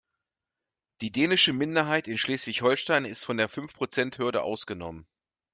Die 1.01 1.11
dänische 1.11 1.53
Minderheit 1.53 2.07
in 2.07 2.17
Schleswig-Holstein 2.17 3.05
ist 3.05 3.23
von 3.23 3.37
der 3.37 3.47
Fünfprozenthürde 3.49 4.41
ausgenommen. 4.41 5.05